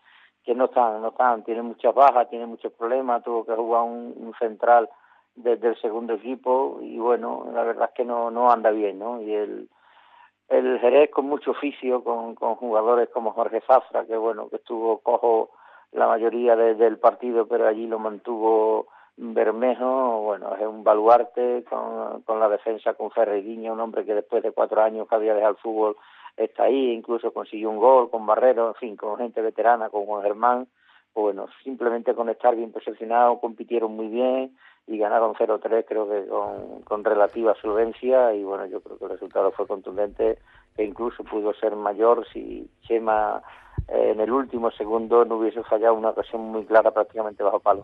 que 0.44 0.56
no 0.56 0.66
están 0.66 1.02
no 1.02 1.10
están. 1.10 1.44
Tiene 1.44 1.62
muchas 1.62 1.94
bajas 1.94 2.30
tiene 2.30 2.46
muchos 2.46 2.74
problemas. 2.74 3.24
Tuvo 3.24 3.46
que 3.46 3.54
jugar 3.54 3.84
un, 3.84 4.34
central 4.40 4.90
desde 5.36 5.70
el 5.70 5.82
segundo 5.82 6.14
equipo 6.14 6.80
y 6.82 7.00
bueno 7.00 7.48
la 7.54 7.64
verdad 7.64 7.90
es 7.90 7.96
que 7.96 8.06
no 8.06 8.30
no 8.30 8.52
anda 8.52 8.70
bien 8.70 9.00
no 9.00 9.22
y 9.22 9.34
el 9.34 9.68
el 10.48 10.80
Jerez 10.80 11.10
con 11.10 11.26
mucho 11.26 11.52
oficio 11.52 12.04
con, 12.04 12.36
con 12.36 12.56
jugadores 12.56 13.10
como 13.10 13.32
Jorge 13.32 13.62
Zafra 13.62 14.06
que 14.06 14.16
bueno 14.16 14.50
que 14.50 14.58
estuvo 14.58 15.00
cojo 15.00 15.50
la 15.92 16.08
mayoría 16.08 16.56
del 16.56 17.00
partido 17.00 17.48
pero 17.48 17.68
allí 17.68 17.88
lo 17.88 17.98
mantuvo 17.98 18.88
Bermejo, 19.16 20.22
bueno, 20.22 20.56
es 20.56 20.66
un 20.66 20.84
baluarte 20.84 21.64
con, 21.70 22.22
con 22.24 22.40
la 22.40 22.50
defensa 22.50 22.96
con 22.96 23.12
Ferreguiño, 23.12 23.74
un 23.74 23.80
hombre 23.80 24.06
que 24.06 24.16
después 24.16 24.42
de 24.42 24.52
cuatro 24.52 24.82
años 24.82 25.08
que 25.08 25.16
había 25.16 25.36
dejado 25.36 25.54
el 25.54 25.60
fútbol 25.60 25.96
está 26.36 26.64
ahí, 26.64 26.92
incluso 26.92 27.32
consiguió 27.32 27.70
un 27.70 27.78
gol 27.78 28.10
con 28.10 28.26
Barrero, 28.26 28.70
en 28.70 28.76
fin, 28.76 28.96
con 28.96 29.18
gente 29.18 29.42
veterana, 29.42 29.90
con 29.90 30.06
Juan 30.06 30.24
Germán, 30.24 30.68
pues 31.14 31.24
bueno, 31.26 31.46
simplemente 31.64 32.16
con 32.16 32.30
estar 32.30 32.56
bien 32.56 32.72
posicionados, 32.72 33.40
compitieron 33.40 33.96
muy 33.96 34.08
bien 34.08 34.58
y 34.88 34.98
ganaron 34.98 35.36
0-3 35.36 35.86
creo 35.88 36.10
que 36.10 36.28
con, 36.28 36.82
con 36.82 37.04
relativa 37.04 37.56
solvencia 37.62 38.34
y 38.34 38.44
bueno, 38.44 38.66
yo 38.66 38.82
creo 38.82 38.98
que 38.98 39.06
el 39.06 39.12
resultado 39.12 39.52
fue 39.52 39.68
contundente 39.68 40.40
e 40.76 40.84
incluso 40.84 41.24
pudo 41.24 41.54
ser 41.54 41.76
mayor 41.76 42.26
si 42.34 42.68
Chema 42.82 43.42
eh, 43.90 44.12
en 44.12 44.20
el 44.20 44.32
último 44.32 44.72
segundo 44.72 45.26
no 45.26 45.38
hubiese 45.38 45.64
fallado 45.64 45.96
una 45.96 46.10
ocasión 46.10 46.42
muy 46.42 46.66
clara 46.66 46.92
prácticamente 46.92 47.44
bajo 47.44 47.60
palo. 47.60 47.84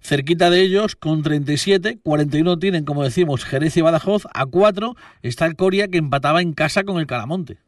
Cerquita 0.00 0.50
de 0.50 0.60
ellos, 0.60 0.96
con 0.96 1.22
37, 1.22 1.98
41 2.02 2.58
tienen, 2.58 2.84
como 2.84 3.02
decimos, 3.02 3.44
Jerez 3.44 3.76
y 3.76 3.82
Badajoz, 3.82 4.26
a 4.34 4.46
4 4.46 4.94
está 5.22 5.46
el 5.46 5.56
Coria 5.56 5.88
que 5.88 5.98
empataba 5.98 6.40
en 6.40 6.52
casa 6.52 6.84
con 6.84 6.98
el 6.98 7.06
Calamonte. 7.06 7.58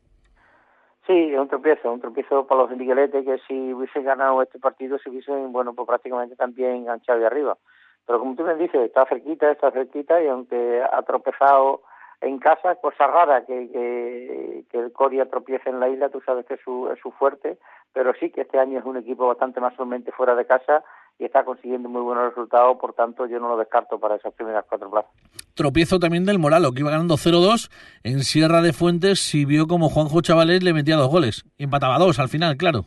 Sí, 1.07 1.33
es 1.33 1.39
un 1.39 1.49
tropiezo, 1.49 1.93
un 1.93 2.01
tropiezo 2.01 2.47
para 2.47 2.62
los 2.62 2.71
de 2.71 2.77
Miguelete 2.77 3.25
que 3.25 3.39
si 3.49 3.73
hubiesen 3.75 4.05
ganado 4.05 4.41
este 4.41 4.61
partido 4.61 4.99
se 4.99 5.11
hubiesen, 5.11 5.53
bueno, 5.53 5.75
pues 5.75 5.87
prácticamente 5.87 6.37
también 6.37 6.77
enganchado 6.77 7.19
de 7.19 7.27
arriba. 7.27 7.59
Pero 8.07 8.21
como 8.21 8.37
tú 8.37 8.45
me 8.45 8.55
dices, 8.55 8.81
está 8.81 9.05
cerquita, 9.07 9.51
está 9.51 9.71
cerquita 9.73 10.23
y 10.23 10.29
aunque 10.29 10.83
ha 10.83 11.03
tropezado 11.03 11.83
en 12.23 12.38
casa, 12.38 12.76
cosa 12.76 13.07
rara 13.07 13.45
que, 13.45 13.69
que, 13.71 14.64
que, 14.71 14.79
el 14.79 14.93
Coria 14.93 15.29
tropiece 15.29 15.69
en 15.69 15.81
la 15.81 15.88
isla, 15.88 16.09
tú 16.09 16.21
sabes 16.25 16.47
que 16.47 16.55
es 16.55 16.61
su, 16.64 16.88
es 16.93 16.99
su 17.00 17.11
fuerte, 17.11 17.59
pero 17.93 18.12
sí 18.19 18.31
que 18.31 18.43
este 18.43 18.59
año 18.59 18.79
es 18.79 18.85
un 18.85 18.97
equipo 18.97 19.26
bastante 19.26 19.61
más 19.61 19.75
solamente 19.75 20.12
fuera 20.12 20.35
de 20.35 20.47
casa 20.47 20.85
y 21.19 21.25
está 21.25 21.45
consiguiendo 21.45 21.88
muy 21.88 22.00
buenos 22.00 22.31
resultados, 22.31 22.79
por 22.79 22.95
tanto 22.95 23.26
yo 23.26 23.41
no 23.41 23.49
lo 23.49 23.57
descarto 23.57 23.99
para 23.99 24.17
esas 24.17 24.33
primeras 24.35 24.64
cuatro 24.69 24.88
plazas. 24.91 25.11
Tropiezo 25.55 25.99
también 25.99 26.25
del 26.25 26.38
Moralo, 26.38 26.73
que 26.73 26.81
iba 26.81 26.91
ganando 26.91 27.14
0-2 27.14 27.71
en 28.05 28.21
Sierra 28.21 28.62
de 28.62 28.73
Fuentes 28.73 29.35
y 29.35 29.45
vio 29.45 29.67
como 29.67 29.88
Juanjo 29.88 30.23
Chavales 30.23 30.62
le 30.62 30.73
metía 30.73 30.97
dos 30.97 31.11
goles, 31.11 31.45
y 31.59 31.64
empataba 31.64 31.99
dos 31.99 32.19
al 32.21 32.29
final, 32.29 32.57
claro. 32.57 32.85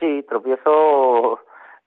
Sí, 0.00 0.24
tropiezo 0.28 1.38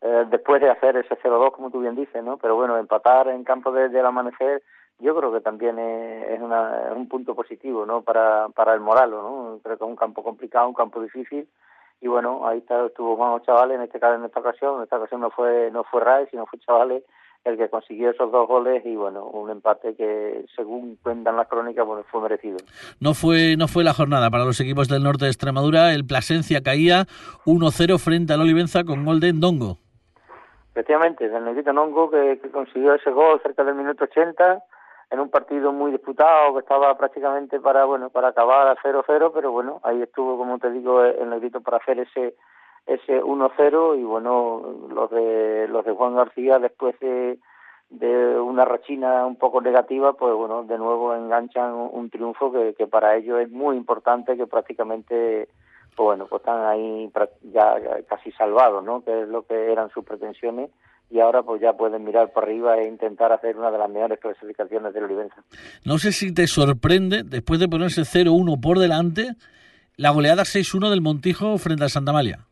eh, 0.02 0.26
después 0.30 0.62
de 0.62 0.70
hacer 0.70 0.98
ese 0.98 1.18
0-2, 1.18 1.52
como 1.52 1.72
tú 1.72 1.82
bien 1.82 1.96
dices, 1.96 2.24
¿no? 2.24 2.38
Pero 2.38 2.56
bueno, 2.56 2.78
empatar 2.78 3.28
en 3.28 3.44
campo 3.44 3.72
desde 3.72 3.90
de 3.90 4.00
el 4.00 4.06
amanecer 4.06 4.64
yo 5.00 5.16
creo 5.16 5.32
que 5.32 5.42
también 5.42 5.80
es, 5.80 6.42
una, 6.42 6.90
es, 6.90 6.96
un 6.96 7.08
punto 7.08 7.34
positivo 7.34 7.86
¿no? 7.86 8.02
para, 8.02 8.50
para 8.50 8.74
el 8.74 8.82
Moralo. 8.82 9.22
¿no? 9.22 9.60
Creo 9.64 9.78
que 9.78 9.84
es 9.84 9.90
un 9.90 9.96
campo 9.96 10.24
complicado, 10.24 10.68
un 10.68 10.74
campo 10.74 11.02
difícil. 11.02 11.48
Y 12.02 12.08
bueno, 12.08 12.48
ahí 12.48 12.60
está, 12.60 12.86
estuvo 12.86 13.16
Juan 13.16 13.42
Chavales 13.42 13.78
en 13.78 13.84
este 13.84 14.00
caso, 14.00 14.16
en 14.16 14.26
esta 14.26 14.40
ocasión. 14.40 14.78
En 14.78 14.84
esta 14.84 14.98
ocasión 14.98 15.22
no 15.22 15.32
fue 15.32 15.70
no 15.72 15.84
fue 15.86 16.02
Ray, 16.02 16.28
sino 16.30 16.46
fue 16.46 16.60
Chavales 16.60 17.04
el 17.46 17.56
que 17.56 17.70
consiguió 17.70 18.12
esos 18.12 18.30
dos 18.34 18.48
goles 18.50 18.86
y 18.86 18.98
bueno, 18.98 19.24
un 19.24 19.50
empate 19.50 19.96
que 19.96 20.46
según 20.58 20.98
cuentan 21.02 21.38
las 21.38 21.48
crónicas, 21.48 21.86
bueno, 21.88 22.04
fue 22.12 22.22
merecido. 22.22 22.58
No 23.00 23.14
fue 23.14 23.56
no 23.58 23.70
fue 23.70 23.86
la 23.86 23.94
jornada 23.94 24.30
para 24.30 24.44
los 24.44 24.60
equipos 24.60 24.90
del 24.90 25.04
norte 25.04 25.26
de 25.26 25.32
Extremadura, 25.32 25.94
el 25.94 26.06
Plasencia 26.06 26.62
caía 26.62 27.06
1-0 27.46 27.98
frente 27.98 28.34
al 28.34 28.42
Olivenza 28.42 28.84
con 28.84 29.06
gol 29.06 29.22
de 29.22 29.32
Ndongo. 29.32 29.78
Efectivamente, 30.80 31.28
del 31.28 31.44
Negrito 31.44 31.74
Ndongo 31.74 32.10
que, 32.10 32.40
consiguió 32.54 32.94
ese 32.94 33.12
gol 33.12 33.42
cerca 33.42 33.66
del 33.66 33.76
minuto 33.76 34.06
80 34.06 34.64
en 35.12 35.20
un 35.20 35.30
partido 35.30 35.74
muy 35.74 35.92
disputado 35.92 36.54
que 36.54 36.62
estaba 36.62 36.98
prácticamente 36.98 37.60
para 37.60 37.84
bueno 37.84 38.10
para 38.10 38.30
acabar 38.30 38.66
a 38.70 38.78
0-0 38.78 39.32
pero 39.34 39.52
bueno 39.52 39.82
ahí 39.84 40.02
estuvo 40.02 40.38
como 40.38 40.58
te 40.58 40.72
digo 40.72 41.04
el 41.04 41.30
negrito 41.30 41.60
para 41.60 41.78
hacer 41.78 42.00
ese 42.00 42.36
ese 42.86 43.22
1-0 43.22 44.00
y 44.00 44.04
bueno 44.04 44.88
los 44.90 45.12
de 45.12 45.68
los 45.68 45.84
de 45.84 45.92
Juan 45.92 46.16
García 46.16 46.60
después 46.60 46.98
de, 47.02 47.40
de 47.90 48.40
una 48.40 48.64
rachina 48.64 49.26
un 49.26 49.36
poco 49.36 49.60
negativa 49.60 50.14
pues 50.14 50.34
bueno 50.34 50.64
de 50.64 50.78
nuevo 50.78 51.14
enganchan 51.14 51.74
un 51.74 52.10
triunfo 52.10 52.54
que, 52.54 52.74
que 52.76 52.88
para 52.88 53.18
ellos 53.18 53.42
es 53.42 53.52
muy 53.52 53.76
importante 53.76 54.38
que 54.38 54.48
prácticamente 54.48 55.50
pues 56.00 56.06
bueno 56.06 56.28
pues 56.28 56.40
están 56.40 56.66
ahí 56.66 57.12
ya 57.52 57.76
casi 58.08 58.32
salvados 58.32 58.82
no 58.86 59.04
que 59.04 59.24
es 59.24 59.28
lo 59.28 59.44
que 59.44 59.70
eran 59.70 59.90
sus 59.90 60.06
pretensiones 60.06 60.70
y 61.10 61.20
ahora 61.20 61.44
pues 61.44 61.62
ya 61.62 61.74
pueden 61.74 62.06
mirar 62.06 62.32
por 62.32 62.46
arriba 62.46 62.78
e 62.78 62.88
intentar 62.88 63.34
hacer 63.34 63.58
una 63.58 63.70
de 63.70 63.80
las 63.80 63.90
mejores 63.90 64.20
clasificaciones 64.20 64.94
del 64.94 65.06
Olivenza. 65.06 65.44
No 65.84 65.98
sé 65.98 66.12
si 66.12 66.34
te 66.34 66.46
sorprende, 66.46 67.24
después 67.26 67.60
de 67.60 67.68
ponerse 67.68 68.04
0-1 68.04 68.62
por 68.62 68.78
delante, 68.78 69.32
la 69.98 70.12
goleada 70.12 70.44
6-1 70.44 70.90
del 70.90 71.02
Montijo 71.02 71.58
frente 71.58 71.84
al 71.84 71.90
Santa 71.90 72.14
Malia. 72.14 72.46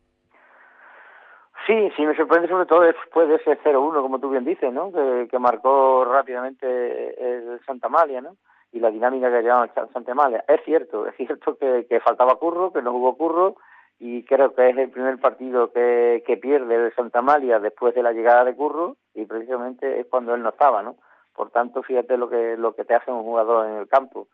Sí, 1.68 1.90
sí 1.96 2.04
me 2.04 2.16
sorprende 2.18 2.50
sobre 2.50 2.66
todo 2.66 2.82
después 2.82 3.30
de 3.30 3.36
ese 3.36 3.60
0-1, 3.60 4.02
como 4.02 4.20
tú 4.20 4.30
bien 4.32 4.44
dices, 4.44 4.74
¿no? 4.74 4.92
Que, 4.92 5.28
que, 5.30 5.40
marcó 5.40 6.04
rápidamente 6.04 6.66
el 6.66 7.60
Santa 7.66 7.88
Malia, 7.90 8.22
¿no? 8.22 8.36
Y 8.78 8.80
la 8.80 8.92
dinámica 8.92 9.32
que 9.32 9.42
llevaba 9.42 9.66
el 9.66 9.90
Santa 9.92 10.14
Malia. 10.14 10.46
Es 10.48 10.62
cierto, 10.64 11.08
es 11.08 11.16
cierto 11.16 11.58
que, 11.58 11.88
que 11.90 12.00
faltaba 12.00 12.36
curro, 12.36 12.72
que 12.72 12.84
no 12.84 12.94
hubo 12.94 13.18
curro, 13.18 13.56
y 14.00 14.24
creo 14.24 14.54
que 14.54 14.70
es 14.70 14.78
el 14.78 14.92
primer 14.92 15.18
partido 15.18 15.72
que, 15.72 16.24
que 16.28 16.38
pierde 16.38 16.76
el 16.76 16.94
Santa 16.94 17.24
Malia 17.24 17.60
después 17.60 17.96
de 17.96 18.04
la 18.04 18.12
llegada 18.12 18.46
de 18.46 18.56
Curro 18.56 18.96
y 19.16 19.26
precisamente 19.26 20.00
es 20.00 20.06
cuando 20.06 20.36
él 20.36 20.44
no 20.44 20.50
estaba, 20.50 20.84
¿no? 20.84 20.98
Por 21.34 21.50
tanto, 21.50 21.82
fíjate 21.82 22.18
lo 22.18 22.30
que 22.30 22.56
lo 22.58 22.76
que 22.76 22.86
te 22.86 22.94
hace 22.94 23.12
un 23.12 23.24
jugador 23.24 23.66
en 23.66 23.78
el 23.78 23.88
campo. 23.88 24.28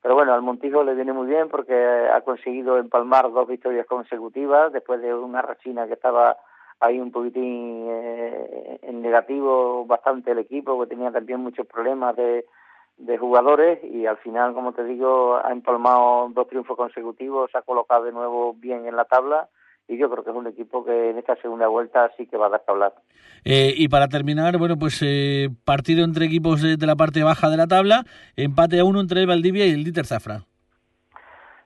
Pero 0.00 0.14
bueno, 0.14 0.32
al 0.32 0.40
Montijo 0.40 0.82
le 0.82 0.94
viene 0.94 1.12
muy 1.12 1.26
bien 1.26 1.50
porque 1.50 1.74
ha 1.74 2.22
conseguido 2.22 2.78
empalmar 2.78 3.30
dos 3.30 3.46
victorias 3.46 3.86
consecutivas 3.86 4.72
después 4.72 5.02
de 5.02 5.12
una 5.14 5.42
rachina 5.42 5.86
que 5.86 5.94
estaba 5.94 6.38
ahí 6.80 6.98
un 6.98 7.12
poquitín 7.12 7.88
eh, 7.90 8.78
en 8.80 9.02
negativo 9.02 9.84
bastante 9.84 10.30
el 10.30 10.38
equipo, 10.38 10.80
que 10.80 10.86
tenía 10.86 11.10
también 11.10 11.40
muchos 11.40 11.66
problemas 11.66 12.16
de, 12.16 12.46
de 13.00 13.18
jugadores 13.18 13.80
y 13.82 14.06
al 14.06 14.18
final, 14.18 14.52
como 14.52 14.72
te 14.72 14.84
digo, 14.84 15.36
ha 15.42 15.50
empalmado 15.52 16.28
dos 16.34 16.48
triunfos 16.48 16.76
consecutivos, 16.76 17.50
se 17.50 17.58
ha 17.58 17.62
colocado 17.62 18.04
de 18.04 18.12
nuevo 18.12 18.54
bien 18.54 18.86
en 18.86 18.96
la 18.96 19.06
tabla 19.06 19.48
y 19.88 19.96
yo 19.96 20.10
creo 20.10 20.22
que 20.22 20.30
es 20.30 20.36
un 20.36 20.46
equipo 20.46 20.84
que 20.84 21.10
en 21.10 21.18
esta 21.18 21.34
segunda 21.36 21.66
vuelta 21.66 22.10
sí 22.16 22.26
que 22.26 22.36
va 22.36 22.46
a 22.46 22.50
dar 22.50 22.62
que 22.64 22.70
hablar. 22.70 22.92
Eh, 23.44 23.72
y 23.74 23.88
para 23.88 24.08
terminar, 24.08 24.58
bueno, 24.58 24.76
pues 24.78 25.00
eh, 25.02 25.48
partido 25.64 26.04
entre 26.04 26.26
equipos 26.26 26.62
de, 26.62 26.76
de, 26.76 26.86
la 26.86 26.94
parte 26.94 27.24
baja 27.24 27.48
de 27.48 27.56
la 27.56 27.66
tabla, 27.66 28.04
empate 28.36 28.78
a 28.78 28.84
uno 28.84 29.00
entre 29.00 29.20
el 29.20 29.26
Valdivia 29.26 29.66
y 29.66 29.70
el 29.70 29.82
Dieter 29.82 30.06
Zafra. 30.06 30.44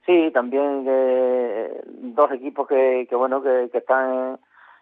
Sí, 0.06 0.30
también 0.32 0.84
eh, 0.86 1.82
dos 1.86 2.30
equipos 2.30 2.68
que, 2.68 3.06
que 3.08 3.16
bueno, 3.16 3.42
que, 3.42 3.68
que 3.72 3.78
están 3.78 4.38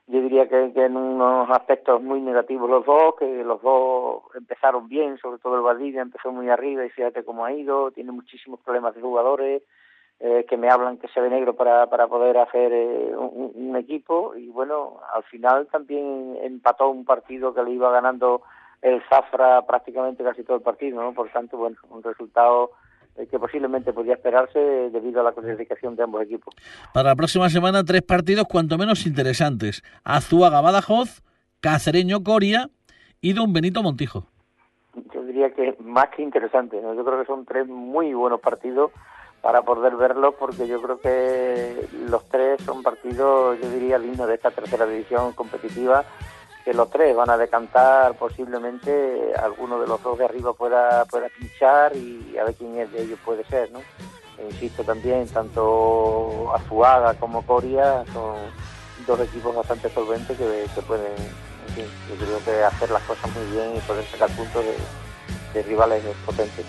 yo 0.07 0.21
diría 0.21 0.49
que, 0.49 0.73
que, 0.73 0.85
en 0.85 0.97
unos 0.97 1.49
aspectos 1.51 2.03
muy 2.03 2.21
negativos 2.21 2.69
los 2.69 2.85
dos, 2.85 3.15
que 3.19 3.45
los 3.45 3.63
dos 3.63 4.23
empezaron 4.35 4.89
bien, 4.89 5.19
sobre 5.19 5.39
todo 5.39 5.57
el 5.57 5.63
Valdivia 5.63 6.03
empezó 6.03 6.33
muy 6.33 6.49
arriba 6.51 6.85
y 6.85 6.91
fíjate 6.91 7.25
cómo 7.25 7.45
ha 7.45 7.53
ido, 7.53 7.91
tiene 7.93 8.13
muchísimos 8.13 8.61
problemas 8.61 8.95
de 8.95 9.01
jugadores, 9.01 9.63
eh, 10.25 10.47
que 10.49 10.57
me 10.57 10.71
hablan 10.71 10.99
que 10.99 11.09
se 11.09 11.21
ve 11.21 11.29
negro 11.29 11.57
para, 11.57 11.89
para 11.89 12.07
poder 12.07 12.39
hacer 12.39 12.73
eh, 12.73 13.13
un, 13.17 13.75
equipo 13.75 14.37
y 14.37 14.49
bueno, 14.51 15.01
al 15.13 15.25
final 15.25 15.67
también 15.67 16.39
empató 16.43 16.89
un 16.91 17.05
partido 17.05 17.53
que 17.53 17.63
le 17.65 17.73
iba 17.73 17.91
ganando 17.91 18.43
el 18.83 19.03
Zafra 19.09 19.63
prácticamente 19.63 20.23
casi 20.23 20.45
todo 20.45 20.59
el 20.59 20.63
partido, 20.63 21.03
¿no? 21.03 21.13
Por 21.13 21.29
tanto, 21.31 21.57
bueno, 21.57 21.77
un 21.91 22.03
resultado 22.03 22.71
que 23.31 23.39
posiblemente 23.39 23.93
podía 23.93 24.15
esperarse 24.15 24.59
debido 24.59 25.21
a 25.21 25.25
la 25.25 25.33
clasificación 25.33 25.97
de 25.97 26.03
ambos 26.03 26.23
equipos. 26.23 26.55
Para 26.93 27.11
la 27.11 27.17
próxima 27.17 27.49
semana, 27.51 27.85
tres 27.85 28.03
partidos 28.03 28.47
cuanto 28.49 28.79
menos 28.79 29.07
interesantes. 29.07 29.83
Azuaga 30.05 30.61
Badajoz, 30.61 31.23
Cacereño 31.61 32.23
Coria 32.23 32.71
y 33.21 33.33
Don 33.33 33.53
Benito 33.53 33.83
Montijo. 33.83 34.27
Yo 35.15 35.23
diría 35.25 35.51
que 35.53 35.77
más 35.81 36.09
que 36.15 36.23
interesante. 36.23 36.81
¿no? 36.81 36.95
Yo 36.95 37.05
creo 37.05 37.21
que 37.21 37.27
son 37.27 37.45
tres 37.45 37.67
muy 37.67 38.13
buenos 38.15 38.41
partidos 38.41 38.91
para 39.41 39.63
poder 39.63 39.97
verlos 39.97 40.35
porque 40.39 40.67
yo 40.69 40.81
creo 40.81 41.01
que 41.01 41.89
los 42.09 42.29
tres 42.29 42.63
son 42.63 42.83
partidos, 42.83 43.59
yo 43.61 43.71
diría, 43.71 43.99
dignos 43.99 44.29
de 44.29 44.35
esta 44.35 44.53
tercera 44.53 44.87
división 44.87 45.33
competitiva 45.33 46.05
que 46.65 46.73
los 46.75 46.91
tres 46.91 47.15
van 47.17 47.31
a 47.31 47.37
decantar 47.37 48.15
posiblemente 48.15 49.33
alguno 49.35 49.81
de 49.81 49.87
los 49.87 50.03
dos 50.03 50.19
de 50.19 50.25
arriba 50.25 50.53
pueda 50.53 51.05
pueda 51.07 51.29
pinchar 51.29 51.97
y 51.97 52.37
a 52.39 52.45
ver 52.45 52.55
quién 52.55 52.79
es 52.79 52.93
de 52.93 53.03
ellos 53.03 53.19
puede 53.25 53.45
ser 53.45 53.71
no 53.73 53.81
e 54.39 54.47
insisto 54.51 54.83
también 54.85 55.27
tanto 55.29 56.53
Azuaga 56.55 57.15
como 57.15 57.45
Coria 57.45 58.05
son 58.13 58.37
dos 59.07 59.21
equipos 59.21 59.55
bastante 59.55 59.91
solventes 59.91 60.37
que, 60.39 60.67
que 60.75 60.83
pueden 60.83 61.13
en 61.69 61.75
fin, 61.75 61.87
yo 62.09 62.25
creo 62.25 62.45
que 62.45 62.65
hacer 62.65 62.91
las 62.91 63.03
cosas 63.03 63.31
muy 63.35 63.47
bien 63.53 63.77
y 63.77 63.81
poder 63.81 64.05
sacar 64.07 64.29
puntos 64.31 64.65
de, 64.65 64.77
de 65.55 65.63
rivales 65.63 66.03
potentes 66.27 66.67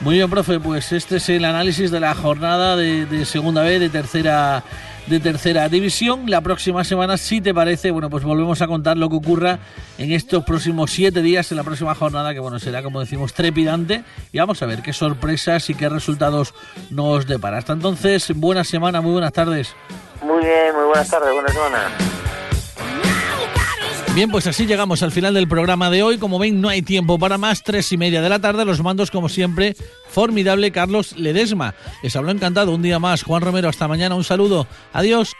muy 0.00 0.14
bien, 0.14 0.30
profe, 0.30 0.60
pues 0.60 0.92
este 0.92 1.16
es 1.16 1.28
el 1.28 1.44
análisis 1.44 1.90
de 1.90 1.98
la 1.98 2.14
jornada 2.14 2.76
de, 2.76 3.24
segunda 3.24 3.62
B, 3.62 3.78
de 3.78 3.88
tercera 3.88 4.62
de 5.08 5.20
tercera 5.20 5.68
división. 5.68 6.30
La 6.30 6.40
próxima 6.40 6.84
semana, 6.84 7.16
si 7.16 7.40
te 7.40 7.52
parece, 7.54 7.90
bueno, 7.90 8.10
pues 8.10 8.24
volvemos 8.24 8.60
a 8.62 8.66
contar 8.66 8.96
lo 8.96 9.08
que 9.08 9.16
ocurra 9.16 9.58
en 9.96 10.12
estos 10.12 10.44
próximos 10.44 10.90
siete 10.90 11.22
días, 11.22 11.50
en 11.50 11.56
la 11.56 11.64
próxima 11.64 11.94
jornada, 11.94 12.32
que 12.34 12.40
bueno, 12.40 12.58
será 12.58 12.82
como 12.82 13.00
decimos 13.00 13.32
trepidante. 13.32 14.04
Y 14.32 14.38
vamos 14.38 14.62
a 14.62 14.66
ver 14.66 14.82
qué 14.82 14.92
sorpresas 14.92 15.68
y 15.70 15.74
qué 15.74 15.88
resultados 15.88 16.54
nos 16.90 17.26
depara. 17.26 17.58
Hasta 17.58 17.72
entonces, 17.72 18.30
buena 18.36 18.64
semana, 18.64 19.00
muy 19.00 19.12
buenas 19.12 19.32
tardes. 19.32 19.74
Muy 20.22 20.44
bien, 20.44 20.74
muy 20.74 20.84
buenas 20.84 21.08
tardes, 21.08 21.32
buena 21.32 21.48
semana. 21.48 22.27
Bien, 24.18 24.32
pues 24.32 24.48
así 24.48 24.66
llegamos 24.66 25.04
al 25.04 25.12
final 25.12 25.32
del 25.32 25.46
programa 25.46 25.90
de 25.90 26.02
hoy. 26.02 26.18
Como 26.18 26.40
ven, 26.40 26.60
no 26.60 26.68
hay 26.68 26.82
tiempo 26.82 27.20
para 27.20 27.38
más. 27.38 27.62
Tres 27.62 27.92
y 27.92 27.96
media 27.96 28.20
de 28.20 28.28
la 28.28 28.40
tarde, 28.40 28.64
los 28.64 28.82
mandos, 28.82 29.12
como 29.12 29.28
siempre, 29.28 29.76
formidable 30.08 30.72
Carlos 30.72 31.16
Ledesma. 31.16 31.76
Les 32.02 32.16
habló 32.16 32.32
encantado 32.32 32.74
un 32.74 32.82
día 32.82 32.98
más. 32.98 33.22
Juan 33.22 33.42
Romero, 33.42 33.68
hasta 33.68 33.86
mañana. 33.86 34.16
Un 34.16 34.24
saludo. 34.24 34.66
Adiós. 34.92 35.36